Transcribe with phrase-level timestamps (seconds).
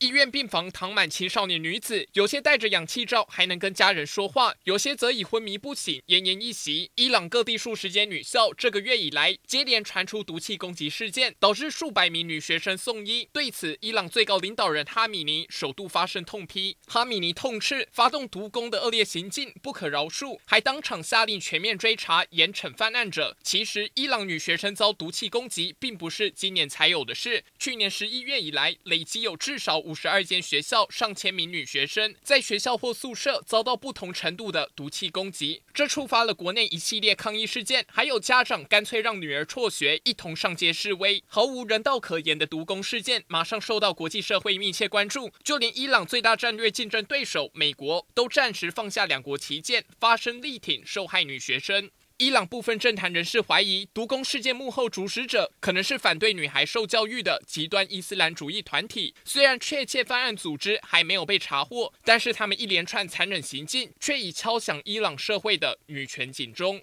[0.00, 6.90] 医院病房躺满青少年女子，有些戴着氧气罩还能跟家人说话，有些则已昏迷不醒，奄奄一息。
[6.94, 13.28] 伊朗各地数十间女校这个月以来接连传出毒气攻击事件，导致数百名女学生送医。
[13.30, 16.78] 对此，伊朗最高领导人哈米尼首度发声痛批。
[16.86, 23.36] 哈米尼痛斥发动毒攻的恶劣行径不可饶恕，还当场下令全面追查、严惩犯案者。
[23.42, 41.20] 其实，伊朗女学生遭毒气攻击并不是今年才有的事，去年十一月以来累计有至少五十二间学校上千名女学生在学校或宿舍遭到不同程度的毒气攻击，这触发了国内一系列抗议事件，还有家长干脆让女儿辍学，一同上街示威。
[41.26, 51.90] 毫无人道可言的毒攻事件，马上受到国际社会密切关注，就连伊朗最大战略竞争对手美国都暂时放下两国旗舰，发声力挺受害女学生。
[52.20, 59.14] 伊朗部分政坛人士怀疑，毒攻事件幕后主使者可能是反对女孩受教育的极端伊斯兰主义团体。
[59.24, 66.82] 虽然确切犯案组织还没有被查获，但是他们一连串残忍行径却已敲响伊朗社会的女权警钟。